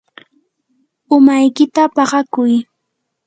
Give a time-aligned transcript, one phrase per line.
[1.15, 2.53] umaykita paqakuy.